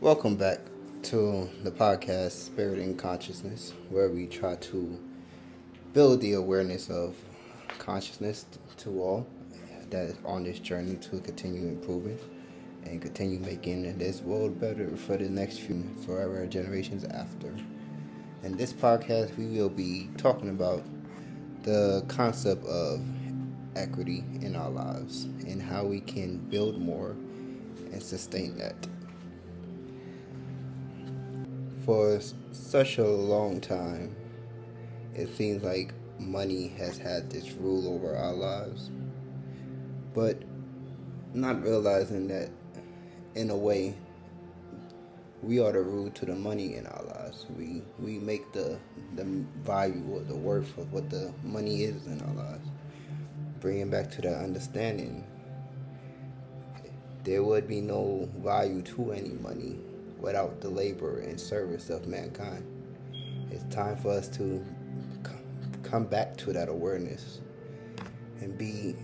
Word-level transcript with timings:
Welcome 0.00 0.36
back 0.36 0.60
to 1.02 1.50
the 1.64 1.72
podcast 1.72 2.30
Spirit 2.30 2.78
and 2.78 2.96
Consciousness, 2.96 3.72
where 3.90 4.08
we 4.08 4.28
try 4.28 4.54
to 4.54 4.96
build 5.92 6.20
the 6.20 6.34
awareness 6.34 6.88
of 6.88 7.16
consciousness 7.80 8.46
to 8.76 9.02
all 9.02 9.26
that 9.90 10.04
is 10.04 10.14
on 10.24 10.44
this 10.44 10.60
journey 10.60 10.94
to 10.98 11.18
continue 11.18 11.66
improving 11.66 12.16
and 12.84 13.02
continue 13.02 13.40
making 13.40 13.98
this 13.98 14.20
world 14.20 14.60
better 14.60 14.96
for 14.96 15.16
the 15.16 15.28
next 15.28 15.58
few, 15.58 15.82
for 16.06 16.20
our 16.20 16.46
generations 16.46 17.02
after. 17.02 17.52
In 18.44 18.56
this 18.56 18.72
podcast, 18.72 19.36
we 19.36 19.46
will 19.46 19.68
be 19.68 20.10
talking 20.16 20.50
about 20.50 20.84
the 21.64 22.04
concept 22.06 22.64
of 22.66 23.00
equity 23.74 24.22
in 24.42 24.54
our 24.54 24.70
lives 24.70 25.24
and 25.24 25.60
how 25.60 25.84
we 25.84 25.98
can 25.98 26.36
build 26.36 26.80
more 26.80 27.16
and 27.90 28.00
sustain 28.00 28.56
that. 28.58 28.86
For 31.88 32.20
such 32.52 32.98
a 32.98 33.08
long 33.08 33.62
time, 33.62 34.14
it 35.14 35.34
seems 35.34 35.62
like 35.62 35.94
money 36.18 36.68
has 36.76 36.98
had 36.98 37.30
this 37.30 37.52
rule 37.52 37.88
over 37.88 38.14
our 38.14 38.34
lives, 38.34 38.90
but 40.12 40.42
not 41.32 41.62
realizing 41.62 42.28
that 42.28 42.50
in 43.36 43.48
a 43.48 43.56
way 43.56 43.94
we 45.42 45.60
are 45.60 45.72
the 45.72 45.80
rule 45.80 46.10
to 46.10 46.26
the 46.26 46.34
money 46.34 46.74
in 46.74 46.86
our 46.86 47.04
lives. 47.04 47.46
We 47.56 47.80
we 47.98 48.18
make 48.18 48.52
the 48.52 48.78
the 49.14 49.24
value 49.62 50.04
or 50.12 50.20
the 50.20 50.36
worth 50.36 50.76
of 50.76 50.92
what 50.92 51.08
the 51.08 51.32
money 51.42 51.84
is 51.84 52.06
in 52.06 52.20
our 52.20 52.34
lives. 52.34 52.68
Bringing 53.60 53.88
back 53.88 54.10
to 54.10 54.20
that 54.20 54.42
understanding, 54.42 55.24
there 57.24 57.42
would 57.42 57.66
be 57.66 57.80
no 57.80 58.28
value 58.42 58.82
to 58.82 59.12
any 59.12 59.30
money 59.30 59.78
without 60.20 60.60
the 60.60 60.68
labor 60.68 61.20
and 61.20 61.40
service 61.40 61.90
of 61.90 62.06
mankind. 62.06 62.64
It's 63.50 63.64
time 63.74 63.96
for 63.96 64.10
us 64.10 64.28
to 64.28 64.64
come 65.82 66.04
back 66.04 66.36
to 66.36 66.52
that 66.52 66.68
awareness 66.68 67.40
and 68.40 68.56
be 68.58 68.94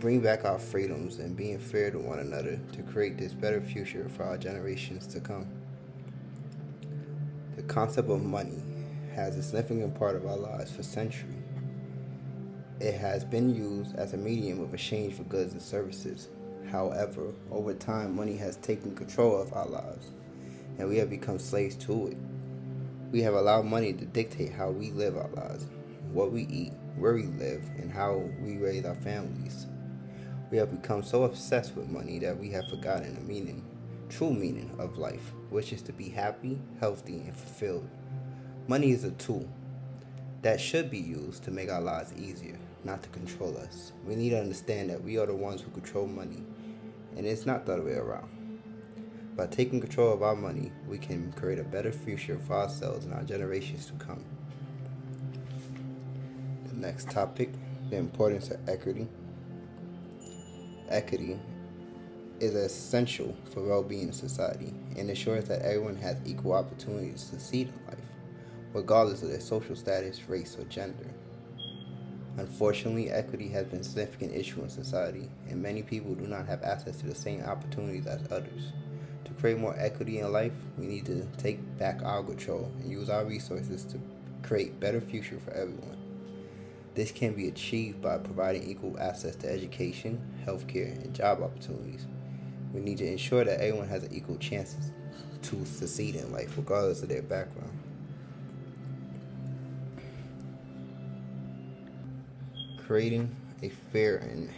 bring 0.00 0.20
back 0.20 0.44
our 0.44 0.58
freedoms 0.58 1.18
and 1.18 1.36
being 1.36 1.58
fair 1.58 1.90
to 1.90 1.98
one 1.98 2.18
another 2.18 2.60
to 2.72 2.82
create 2.82 3.16
this 3.16 3.32
better 3.32 3.60
future 3.60 4.08
for 4.08 4.24
our 4.24 4.36
generations 4.36 5.06
to 5.06 5.20
come. 5.20 5.46
The 7.56 7.62
concept 7.62 8.10
of 8.10 8.22
money 8.22 8.62
has 9.14 9.38
a 9.38 9.42
significant 9.42 9.94
part 9.94 10.14
of 10.14 10.26
our 10.26 10.36
lives 10.36 10.70
for 10.70 10.82
centuries. 10.82 11.32
It 12.78 12.94
has 12.94 13.24
been 13.24 13.54
used 13.54 13.96
as 13.96 14.12
a 14.12 14.18
medium 14.18 14.60
of 14.60 14.74
exchange 14.74 15.14
for 15.14 15.22
goods 15.24 15.54
and 15.54 15.62
services. 15.62 16.28
However, 16.70 17.32
over 17.50 17.72
time, 17.72 18.14
money 18.14 18.36
has 18.36 18.56
taken 18.56 18.94
control 18.94 19.40
of 19.40 19.54
our 19.54 19.66
lives, 19.66 20.10
and 20.78 20.88
we 20.88 20.96
have 20.98 21.10
become 21.10 21.38
slaves 21.38 21.76
to 21.76 22.08
it. 22.08 22.16
We 23.12 23.22
have 23.22 23.34
allowed 23.34 23.66
money 23.66 23.92
to 23.92 24.04
dictate 24.04 24.52
how 24.52 24.70
we 24.70 24.90
live 24.90 25.16
our 25.16 25.28
lives, 25.30 25.66
what 26.12 26.32
we 26.32 26.42
eat, 26.42 26.72
where 26.96 27.14
we 27.14 27.24
live, 27.24 27.62
and 27.78 27.90
how 27.90 28.28
we 28.40 28.56
raise 28.56 28.84
our 28.84 28.94
families. 28.94 29.66
We 30.50 30.58
have 30.58 30.70
become 30.70 31.02
so 31.02 31.24
obsessed 31.24 31.76
with 31.76 31.88
money 31.88 32.18
that 32.20 32.38
we 32.38 32.50
have 32.50 32.68
forgotten 32.68 33.14
the 33.14 33.20
meaning, 33.20 33.64
true 34.08 34.32
meaning 34.32 34.74
of 34.78 34.98
life, 34.98 35.32
which 35.50 35.72
is 35.72 35.82
to 35.82 35.92
be 35.92 36.08
happy, 36.08 36.58
healthy, 36.80 37.20
and 37.20 37.36
fulfilled. 37.36 37.88
Money 38.68 38.90
is 38.90 39.04
a 39.04 39.10
tool 39.12 39.48
that 40.42 40.60
should 40.60 40.90
be 40.90 40.98
used 40.98 41.42
to 41.44 41.50
make 41.50 41.70
our 41.70 41.80
lives 41.80 42.12
easier, 42.16 42.58
not 42.84 43.02
to 43.02 43.08
control 43.10 43.56
us. 43.56 43.92
We 44.06 44.14
need 44.14 44.30
to 44.30 44.40
understand 44.40 44.90
that 44.90 45.02
we 45.02 45.18
are 45.18 45.26
the 45.26 45.34
ones 45.34 45.60
who 45.60 45.70
control 45.70 46.06
money, 46.06 46.44
and 47.16 47.26
it's 47.26 47.46
not 47.46 47.66
the 47.66 47.74
other 47.74 47.82
way 47.82 47.94
around. 47.94 48.35
By 49.36 49.46
taking 49.46 49.80
control 49.80 50.14
of 50.14 50.22
our 50.22 50.34
money, 50.34 50.72
we 50.88 50.96
can 50.96 51.30
create 51.32 51.58
a 51.58 51.64
better 51.64 51.92
future 51.92 52.38
for 52.38 52.54
ourselves 52.54 53.04
and 53.04 53.12
our 53.12 53.22
generations 53.22 53.84
to 53.86 53.92
come. 53.94 54.24
The 56.68 56.76
next 56.76 57.10
topic 57.10 57.50
the 57.90 57.96
importance 57.96 58.50
of 58.50 58.68
equity 58.68 59.06
equity 60.88 61.38
is 62.40 62.54
essential 62.54 63.34
for 63.52 63.60
well-being 63.60 64.08
in 64.08 64.12
society 64.12 64.72
and 64.96 65.10
ensures 65.10 65.44
that 65.46 65.62
everyone 65.62 65.96
has 65.96 66.16
equal 66.24 66.52
opportunities 66.52 67.22
to 67.22 67.28
succeed 67.30 67.68
in 67.68 67.86
life, 67.86 68.04
regardless 68.72 69.22
of 69.22 69.30
their 69.30 69.40
social 69.40 69.74
status, 69.74 70.28
race, 70.28 70.56
or 70.58 70.64
gender. 70.64 71.08
Unfortunately, 72.36 73.10
equity 73.10 73.48
has 73.48 73.66
been 73.66 73.80
a 73.80 73.84
significant 73.84 74.34
issue 74.34 74.62
in 74.62 74.68
society, 74.68 75.28
and 75.48 75.62
many 75.62 75.82
people 75.82 76.14
do 76.14 76.26
not 76.26 76.46
have 76.46 76.62
access 76.62 76.96
to 76.98 77.06
the 77.06 77.14
same 77.14 77.42
opportunities 77.42 78.06
as 78.06 78.20
others. 78.30 78.72
To 79.26 79.32
create 79.40 79.58
more 79.58 79.74
equity 79.76 80.20
in 80.20 80.32
life, 80.32 80.52
we 80.78 80.86
need 80.86 81.04
to 81.06 81.26
take 81.36 81.58
back 81.78 82.00
our 82.04 82.22
control 82.22 82.70
and 82.78 82.88
use 82.88 83.10
our 83.10 83.24
resources 83.24 83.84
to 83.86 83.98
create 84.42 84.78
better 84.78 85.00
future 85.00 85.40
for 85.44 85.50
everyone. 85.50 85.96
This 86.94 87.10
can 87.10 87.34
be 87.34 87.48
achieved 87.48 88.00
by 88.00 88.18
providing 88.18 88.70
equal 88.70 88.96
access 89.00 89.34
to 89.36 89.50
education, 89.50 90.22
healthcare, 90.46 90.92
and 91.04 91.12
job 91.12 91.42
opportunities. 91.42 92.06
We 92.72 92.80
need 92.80 92.98
to 92.98 93.06
ensure 93.06 93.44
that 93.44 93.60
everyone 93.60 93.88
has 93.88 94.04
an 94.04 94.14
equal 94.14 94.36
chance 94.36 94.76
to 95.42 95.66
succeed 95.66 96.14
in 96.14 96.32
life, 96.32 96.56
regardless 96.56 97.02
of 97.02 97.08
their 97.08 97.22
background. 97.22 97.76
Creating 102.86 103.34
a 103.60 103.70
fair 103.92 104.18
and 104.18 104.48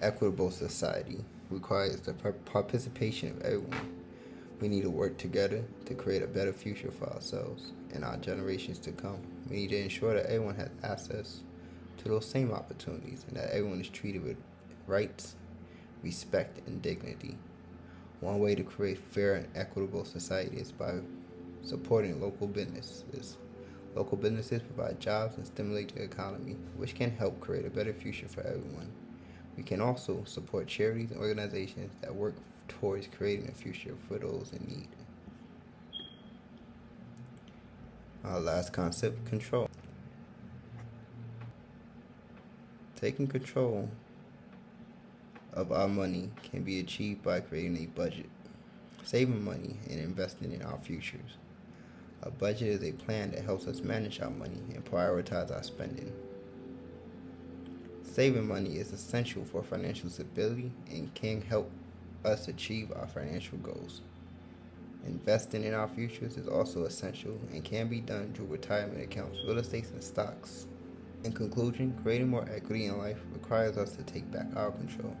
equitable 0.00 0.52
society 0.52 1.24
requires 1.50 2.00
the 2.00 2.12
participation 2.12 3.30
of 3.30 3.42
everyone. 3.42 3.92
We 4.60 4.68
need 4.68 4.82
to 4.82 4.90
work 4.90 5.18
together 5.18 5.62
to 5.84 5.94
create 5.94 6.22
a 6.22 6.26
better 6.26 6.52
future 6.52 6.90
for 6.90 7.12
ourselves 7.12 7.72
and 7.92 8.04
our 8.04 8.16
generations 8.16 8.78
to 8.80 8.92
come. 8.92 9.20
We 9.48 9.56
need 9.56 9.70
to 9.70 9.82
ensure 9.82 10.14
that 10.14 10.26
everyone 10.26 10.56
has 10.56 10.70
access 10.82 11.40
to 11.98 12.08
those 12.08 12.26
same 12.26 12.52
opportunities 12.52 13.24
and 13.28 13.36
that 13.36 13.50
everyone 13.50 13.80
is 13.80 13.88
treated 13.88 14.24
with 14.24 14.36
rights, 14.86 15.36
respect, 16.02 16.66
and 16.66 16.80
dignity. 16.80 17.36
One 18.20 18.38
way 18.38 18.54
to 18.54 18.62
create 18.62 18.98
fair 18.98 19.34
and 19.34 19.48
equitable 19.54 20.04
society 20.04 20.56
is 20.56 20.72
by 20.72 20.94
supporting 21.62 22.20
local 22.20 22.46
businesses. 22.46 23.36
Local 23.94 24.16
businesses 24.16 24.62
provide 24.62 25.00
jobs 25.00 25.36
and 25.36 25.46
stimulate 25.46 25.94
the 25.94 26.02
economy, 26.02 26.56
which 26.76 26.94
can 26.94 27.10
help 27.10 27.40
create 27.40 27.66
a 27.66 27.70
better 27.70 27.92
future 27.92 28.28
for 28.28 28.40
everyone. 28.40 28.90
We 29.56 29.62
can 29.62 29.80
also 29.80 30.22
support 30.24 30.66
charities 30.66 31.10
and 31.10 31.20
organizations 31.20 31.92
that 32.02 32.14
work 32.14 32.34
towards 32.68 33.08
creating 33.08 33.48
a 33.48 33.52
future 33.52 33.94
for 34.06 34.18
those 34.18 34.52
in 34.52 34.66
need. 34.66 34.88
Our 38.24 38.40
last 38.40 38.72
concept 38.72 39.24
control. 39.26 39.68
Taking 42.96 43.26
control 43.26 43.88
of 45.52 45.72
our 45.72 45.88
money 45.88 46.30
can 46.50 46.62
be 46.62 46.80
achieved 46.80 47.22
by 47.22 47.40
creating 47.40 47.78
a 47.78 47.86
budget, 47.86 48.28
saving 49.04 49.42
money, 49.42 49.76
and 49.88 50.00
investing 50.00 50.52
in 50.52 50.62
our 50.62 50.78
futures. 50.78 51.38
A 52.22 52.30
budget 52.30 52.68
is 52.68 52.82
a 52.82 52.92
plan 52.92 53.30
that 53.30 53.44
helps 53.44 53.66
us 53.66 53.80
manage 53.80 54.20
our 54.20 54.30
money 54.30 54.60
and 54.74 54.84
prioritize 54.84 55.54
our 55.54 55.62
spending. 55.62 56.12
Saving 58.16 58.48
money 58.48 58.78
is 58.78 58.94
essential 58.94 59.44
for 59.44 59.62
financial 59.62 60.08
stability 60.08 60.72
and 60.88 61.12
can 61.12 61.42
help 61.42 61.70
us 62.24 62.48
achieve 62.48 62.90
our 62.96 63.06
financial 63.06 63.58
goals. 63.58 64.00
Investing 65.04 65.64
in 65.64 65.74
our 65.74 65.86
futures 65.86 66.38
is 66.38 66.48
also 66.48 66.86
essential 66.86 67.38
and 67.52 67.62
can 67.62 67.88
be 67.88 68.00
done 68.00 68.32
through 68.32 68.46
retirement 68.46 69.02
accounts, 69.02 69.40
real 69.46 69.58
estate, 69.58 69.90
and 69.92 70.02
stocks. 70.02 70.66
In 71.24 71.32
conclusion, 71.34 71.94
creating 72.02 72.28
more 72.28 72.48
equity 72.50 72.86
in 72.86 72.96
life 72.96 73.18
requires 73.34 73.76
us 73.76 73.90
to 73.96 74.02
take 74.04 74.32
back 74.32 74.46
our 74.56 74.70
control 74.70 75.14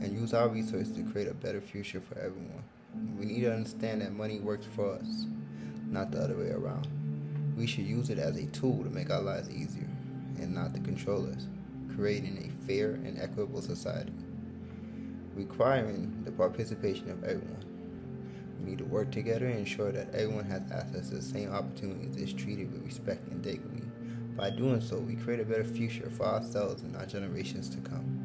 and 0.00 0.12
use 0.12 0.34
our 0.34 0.48
resources 0.48 0.90
to 0.96 1.04
create 1.04 1.28
a 1.28 1.34
better 1.34 1.60
future 1.60 2.00
for 2.00 2.18
everyone. 2.18 2.64
We 3.16 3.26
need 3.26 3.42
to 3.42 3.54
understand 3.54 4.00
that 4.00 4.12
money 4.12 4.40
works 4.40 4.66
for 4.74 4.94
us, 4.94 5.26
not 5.88 6.10
the 6.10 6.18
other 6.18 6.36
way 6.36 6.50
around. 6.50 6.88
We 7.56 7.68
should 7.68 7.86
use 7.86 8.10
it 8.10 8.18
as 8.18 8.36
a 8.36 8.46
tool 8.46 8.82
to 8.82 8.90
make 8.90 9.10
our 9.10 9.22
lives 9.22 9.50
easier 9.50 9.88
and 10.40 10.52
not 10.52 10.74
to 10.74 10.80
control 10.80 11.28
us, 11.28 11.46
creating 11.94 12.38
a 12.38 12.66
fair 12.66 12.92
and 12.92 13.18
equitable 13.20 13.62
society 13.62 14.12
requiring 15.34 16.22
the 16.24 16.32
participation 16.32 17.10
of 17.10 17.24
everyone. 17.24 17.64
We 18.58 18.70
need 18.70 18.78
to 18.78 18.84
work 18.84 19.10
together 19.10 19.46
and 19.46 19.58
ensure 19.58 19.92
that 19.92 20.14
everyone 20.14 20.44
has 20.44 20.62
access 20.72 21.08
to 21.08 21.16
the 21.16 21.22
same 21.22 21.52
opportunities 21.52 22.16
is 22.16 22.32
treated 22.32 22.72
with 22.72 22.84
respect 22.84 23.26
and 23.28 23.42
dignity. 23.42 23.82
By 24.36 24.50
doing 24.50 24.80
so, 24.80 24.98
we 24.98 25.16
create 25.16 25.40
a 25.40 25.44
better 25.44 25.64
future 25.64 26.10
for 26.10 26.24
ourselves 26.24 26.82
and 26.82 26.96
our 26.96 27.06
generations 27.06 27.68
to 27.70 27.78
come. 27.78 28.20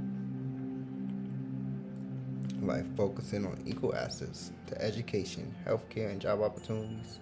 By 2.62 2.84
focusing 2.96 3.46
on 3.46 3.62
equal 3.66 3.96
access 3.96 4.52
to 4.68 4.82
education, 4.82 5.54
healthcare, 5.66 6.12
and 6.12 6.20
job 6.20 6.42
opportunities, 6.42 7.20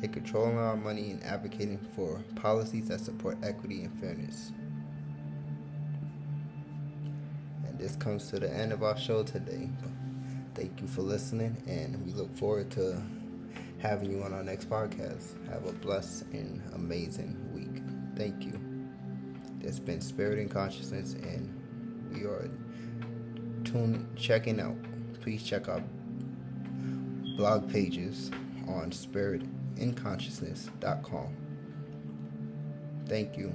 take 0.00 0.12
control 0.12 0.48
of 0.48 0.56
our 0.56 0.76
money 0.76 1.10
and 1.10 1.22
advocating 1.24 1.78
for 1.94 2.22
policies 2.36 2.88
that 2.88 3.00
support 3.00 3.38
equity 3.42 3.82
and 3.82 4.00
fairness. 4.00 4.52
This 7.92 8.02
comes 8.02 8.30
to 8.30 8.40
the 8.40 8.50
end 8.50 8.72
of 8.72 8.82
our 8.82 8.96
show 8.96 9.22
today. 9.22 9.68
Thank 10.54 10.80
you 10.80 10.86
for 10.86 11.02
listening, 11.02 11.62
and 11.66 12.02
we 12.06 12.12
look 12.12 12.34
forward 12.38 12.70
to 12.70 12.96
having 13.80 14.10
you 14.10 14.22
on 14.22 14.32
our 14.32 14.42
next 14.42 14.70
podcast. 14.70 15.34
Have 15.50 15.66
a 15.66 15.72
blessed 15.72 16.22
and 16.32 16.62
amazing 16.74 17.36
week. 17.52 17.82
Thank 18.16 18.44
you. 18.44 18.58
It's 19.60 19.78
been 19.78 20.00
Spirit 20.00 20.38
and 20.38 20.50
Consciousness, 20.50 21.12
and 21.12 21.54
we 22.14 22.22
are 22.22 22.48
tune 23.64 24.08
checking 24.16 24.58
out. 24.58 24.78
Please 25.20 25.42
check 25.42 25.68
our 25.68 25.82
blog 27.36 27.70
pages 27.70 28.30
on 28.68 28.90
spiritinConsciousness.com. 28.90 31.36
Thank 33.06 33.36
you. 33.36 33.54